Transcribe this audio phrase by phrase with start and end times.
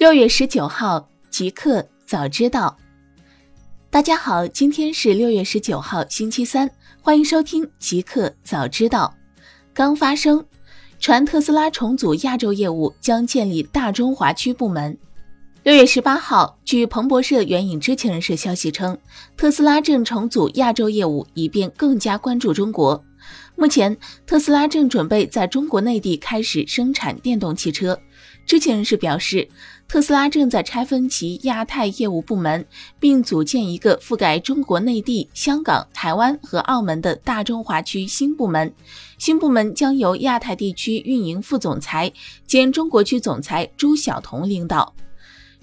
[0.00, 2.74] 六月十九号，极客早知道。
[3.90, 6.70] 大家好，今天是六月十九号，星期三，
[7.02, 9.14] 欢迎收听极客早知道。
[9.74, 10.42] 刚发生，
[10.98, 14.96] 传特斯拉重组亚洲业务，将建立大中华区部门。
[15.64, 18.98] 六月十八号，据彭博社援引知情人士消息称，
[19.36, 23.04] 特斯拉正重组亚洲业务，以便更加关注中国。
[23.54, 23.94] 目前，
[24.26, 28.00] 特斯拉正准备在中国内地开始生产电动汽车。
[28.46, 29.46] 知情人士表示，
[29.90, 32.64] 特斯拉正在拆分其亚太业务部门，
[33.00, 38.72] 并组建一个覆盖中国内地、香港、台湾和澳门的大中华区新部门。
[39.18, 42.12] 新部门将由亚太地区运营副总裁
[42.46, 44.94] 兼中国区总裁朱晓彤领导。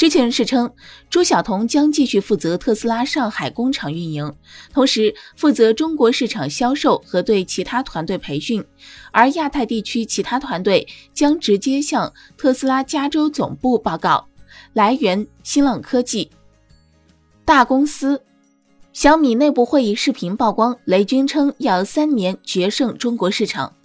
[0.00, 0.72] 知情人士称，
[1.10, 4.34] 朱晓彤将继续负责特斯拉上海工厂运营，
[4.72, 8.64] 同时负责中国市场销售和对其他团队培训，
[9.12, 14.26] 而亚太地区其他团队将直接向特斯拉加州总部报告。
[14.72, 16.30] 来源：新浪科技。
[17.44, 18.22] 大公司，
[18.94, 23.76] 小米内部会议视频曝光，雷军称要三年决胜中国市场。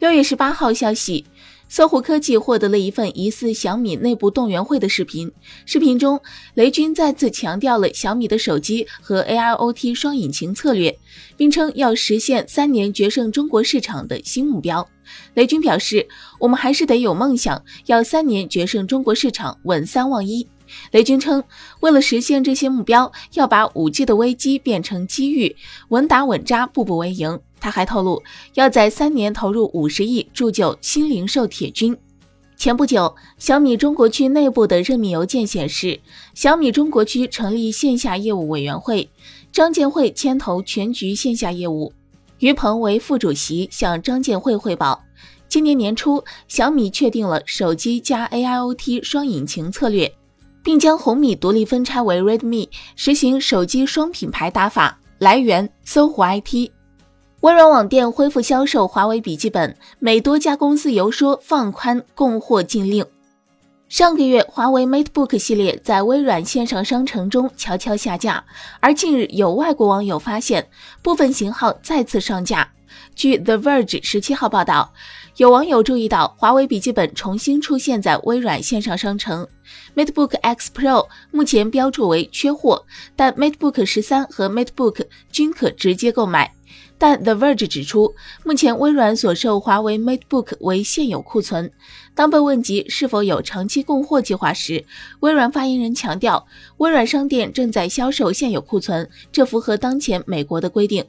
[0.00, 1.24] 六月十八号消息。
[1.68, 5.30] 搜狐科技获得了一份疑似小米内部动员会的视频。
[5.64, 6.20] 视频中，
[6.54, 10.96] 雷军再次强调了小米的手机和 AIoT 双引擎策略，
[11.36, 14.88] 并称要实现三年决胜中国市场的新目标。
[15.34, 16.06] 雷军表示
[16.40, 20.46] ：“我们还是得有梦想，要三年决胜中国市场，稳三望一。”
[20.90, 21.42] 雷军称，
[21.80, 25.54] 为了实现这些目标，要把 5G 的危机变成机遇，
[25.90, 27.38] 稳打稳扎，步步为营。
[27.60, 28.22] 他还透露，
[28.54, 31.96] 要在三年投入五十亿铸就新零售铁军。
[32.56, 36.00] 前不久，小米中国区内部的任命邮件显示，
[36.34, 39.08] 小米中国区成立线下业务委员会，
[39.52, 41.92] 张建慧牵头全局线下业务，
[42.38, 45.02] 于鹏为副主席，向张建慧汇报。
[45.48, 50.12] 今年年初，小米确定了手机加 AIoT 双引擎策略。
[50.66, 54.98] 并将红米独立分拆为 Redmi，实行手机双品牌打法。
[55.18, 56.75] 来源：搜狐 IT。
[57.40, 63.04] 微软网店恢复销售华为笔记本，美多家公司游说放宽供货禁令。
[63.88, 68.42] 上个月，华为 MateBook 系列在微软线上商城中悄悄下架，
[68.80, 70.66] 而近日有外国网友发现
[71.02, 72.68] 部分型号再次上架。
[73.14, 74.92] 据 The Verge 十七号报道，
[75.36, 79.46] 有网友注意到华为笔记本重新出现在微软线上商城。
[79.94, 86.50] MateBook X Pro 目前标注为缺货，但 MateBook 十三和 MateBook 均可直接购买。
[86.98, 88.14] 但 The Verge 指出，
[88.44, 91.70] 目前微软所售华为 MateBook 为现有库存。
[92.14, 94.84] 当被问及是否有长期供货计划时，
[95.20, 96.46] 微软发言人强调，
[96.78, 101.04] 微软商店正在销售现有库存，这符合当前美国的规定。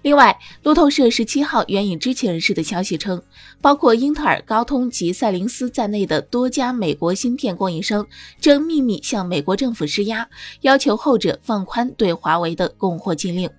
[0.00, 3.20] 另外，路透社十七号援引知情人士的消息称，
[3.60, 8.06] 包括英特尔、高通及赛灵思在内的多家美国芯片供应商
[8.40, 10.26] 正秘密向美国政府施压，
[10.62, 13.50] 要求后者放宽对华为的供货禁令。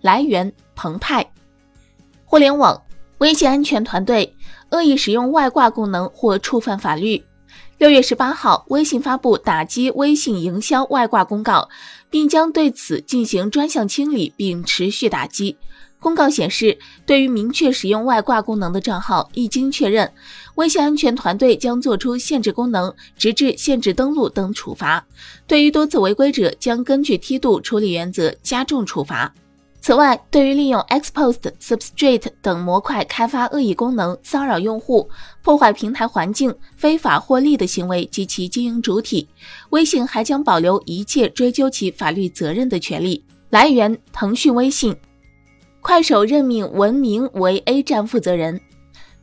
[0.00, 1.30] 来源：澎湃。
[2.24, 2.82] 互联网，
[3.18, 4.34] 微信安全团队
[4.70, 7.24] 恶意使用外挂功能或触犯法律。
[7.78, 11.68] 六月十八号，微信发布打击微信营销外挂公告，
[12.10, 15.56] 并将对此进行专项清理，并持续打击。
[16.00, 20.12] 公告显示，对于明确使用外挂功能的账号，一经确认，
[20.56, 25.04] 微信安全团队将做出限制功能、直至限制登录等处罚。
[25.46, 29.32] 对于多次违规者，将根据梯度处理原则加重处罚。
[29.88, 35.08] 此外，对于利用 Xpost、Substrate 等模块开发恶意功能、骚扰用户、
[35.42, 39.26] 破坏平台环境、非法获利的行为及其经营主体，
[39.70, 43.24] 微信还将保留一切追究其法律责任的权利。
[43.48, 44.94] 来源：腾讯微信。
[45.80, 48.60] 快手任命文明为 A 站负责人。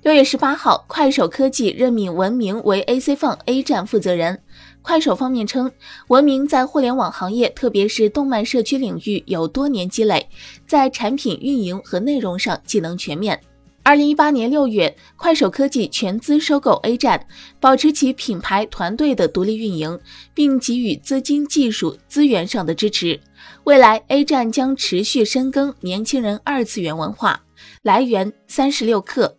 [0.02, 4.42] 六月十八号，快手科技任命文明为 ACFun A 站负责人。
[4.86, 5.70] 快手方面称，
[6.10, 10.30] 文明在互联网行业，特别是动漫社区领域有多年积累，
[10.68, 13.42] 在产品运营和内容上技能全面。
[13.82, 17.26] 二零一八年六月，快手科技全资收购 A 站，
[17.60, 20.00] 保持其品牌团队的独立运营，
[20.36, 23.20] 并给予资金、技术资源上的支持。
[23.64, 27.42] 未来，A 站将持续深耕年轻人二次元文化。
[27.82, 29.32] 来源：三十六氪。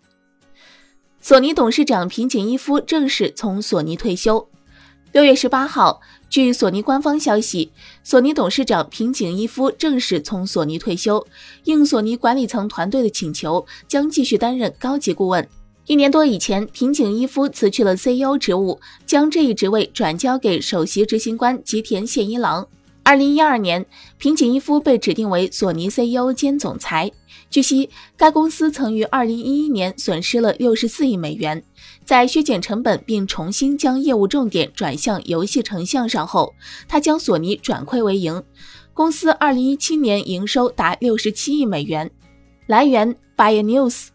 [1.20, 4.48] 索尼董事长平井一夫正式从索尼退休。
[5.16, 7.72] 六月十八号，据索尼官方消息，
[8.04, 11.26] 索尼董事长平井一夫正式从索尼退休，
[11.64, 15.48] 应索尼管理层团队的请求，将继续担任高级顾问。
[15.86, 22.68] 一年多以前，平井一夫辞去了 CEO 职务，将这一职位转交给首席执行官吉田宪一郎。
[23.02, 23.86] 二零一二年，
[24.18, 27.10] 平井一夫被指定为索尼 CEO 兼总裁。
[27.56, 27.88] 据悉，
[28.18, 31.64] 该公司曾于二零一一年损失了六十四亿美元。
[32.04, 36.52] 在削减成本并重新将业务重点转向游戏成像上后，
[36.86, 38.42] 他将索尼转亏为盈。
[38.92, 42.10] 公司二零一七年营收达六十七亿美元。
[42.66, 44.08] 来源：Bio News。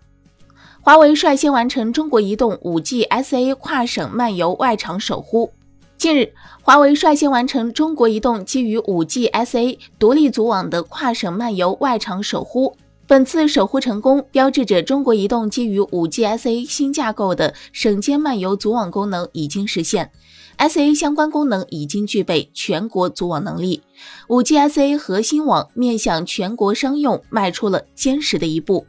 [0.81, 5.51] 华为率先完成中国移动 5G SA 跨省漫游外场守护。
[5.97, 12.77] 近日，华为率先完成中国移动基于 5G SA 独立组网的跨省漫游外场守护。
[13.11, 20.09] 本次守护成功，标志着中国移动基于 5G SA 新架构的省间漫游组网功能已经实现
[20.57, 23.81] ，SA 相关功能已经具备全国组网能力
[24.29, 28.87] ，5G SA 核心网面向全国商用迈出了坚实的一步。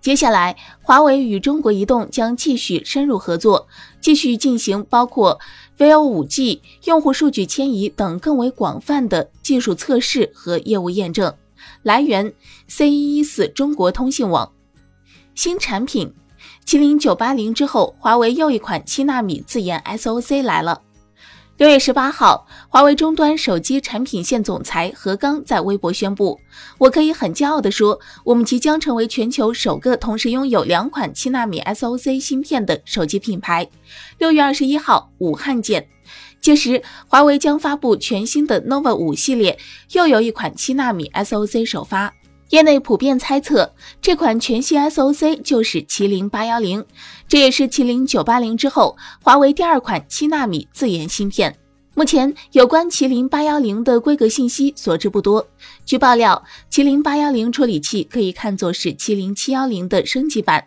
[0.00, 3.68] 接下来，华为与中国移动将继续深入合作，
[4.00, 5.38] 继续进行包括
[5.76, 11.34] VO5G 用户数据迁移等更为广泛的技术测试和业务验证。
[11.82, 12.32] 来源
[12.68, 14.52] ：C 一一四中国通信网。
[15.34, 16.12] 新产品，
[16.66, 20.82] 麒麟九八零之后，华为又一款七纳米自研 SoC 来了。
[21.56, 26.38] 六月十八号，华为终端手机产品线总裁何刚在微博宣布
[26.78, 33.68] ：“我可以很骄傲地说，我们即将成为全球首个同时拥有两款七纳米 SoC 芯片的手机品牌。”
[34.16, 35.86] 六月二十一号，武汉见。
[36.40, 39.58] 届时，华为将发布全新的 nova 五系列，
[39.92, 42.14] 又有一款七纳米 SoC 首发。
[42.48, 43.72] 业内普遍猜测，
[44.02, 46.84] 这款全新 SoC 就是麒麟八幺零，
[47.28, 51.56] 这也是麒麟九八零之后华为第二款七纳米自研芯片。
[51.94, 55.46] 目前有关麒麟八幺零的规格信息所知不多。
[55.84, 56.42] 据爆料，
[56.72, 60.66] 麒麟八幺零处理器可以看作是麒麟七幺零的升级版，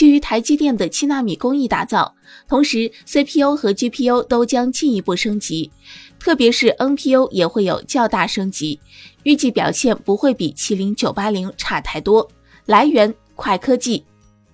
[0.00, 2.14] 基于台积电的七纳米工艺打造，
[2.48, 5.70] 同时 CPU 和 GPU 都将进一步升级，
[6.18, 8.80] 特别是 NPU 也会有较大升级。
[9.24, 12.26] 预计表现不会比麒麟九八零差太多。
[12.64, 14.02] 来源：快科技。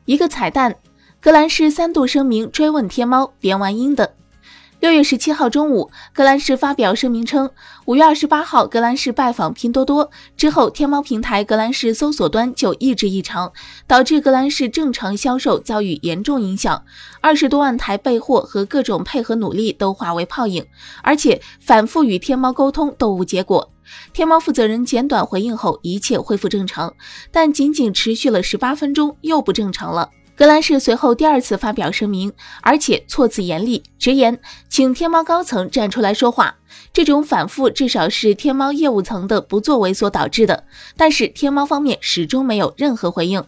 [0.05, 0.75] 一个彩蛋，
[1.21, 4.17] 格兰仕三度声明追问天猫别玩阴的。
[4.79, 7.51] 六月十七号中午，格兰仕发表声明称，
[7.87, 13.51] 五月二十八号格兰仕拜访拼多多之后，天猫平台格兰仕搜索端就一直异常，
[13.87, 16.85] 导致格兰仕正常销售遭遇严重影响，
[17.23, 20.67] 二十多万台备货和各种配合努力都化为泡影，
[21.03, 23.73] 而且反复与天猫沟通都无结果。
[24.13, 26.93] 天猫负责人简短回应后，一切恢复正常，
[27.33, 30.11] 但仅仅持续了十八分钟，又不正常了。
[30.37, 32.31] 格兰仕随后第二次发表声明，
[32.61, 34.39] 而且措辞严厉，直言
[34.69, 36.57] 请天猫高层站出来说话。
[36.93, 43.43] 这种反复至少是天猫业务层的不作为所导致的，但是天猫方面始终没有任何回应。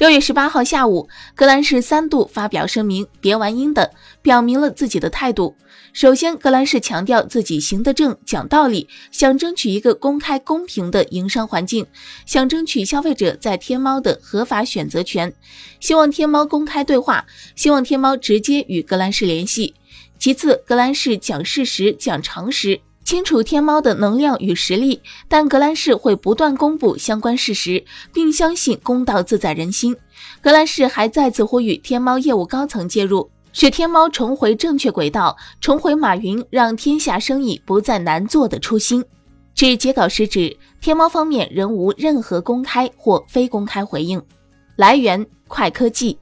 [0.00, 3.92] 六月十八号下午，格兰仕三度发表声明，别玩阴的，
[4.22, 5.54] 表明了自己的态度。
[5.92, 11.86] 首先，格兰仕强调自己行得正、讲道理，想争取一个公开公平的营商环境，
[12.24, 15.30] 想争取消费者在天猫的合法选择权，
[15.80, 19.74] 希望天猫公开对话，希望天猫直接与格兰仕联系。
[20.18, 22.80] 其次，格兰仕讲事实、讲常识。
[23.04, 29.96] 清楚天猫的能量与实力，但格兰仕会不断公布相关事实，并相信公道自在人心。
[30.40, 39.04] 格兰仕还再次呼吁天猫业务高层介入，使天猫重回正确轨道，重回马云让天下生意不再难做的初心。
[39.54, 44.22] 至截稿时止，天猫方面仍无任何公开或非公开回应。
[44.76, 46.16] 来源：快科技。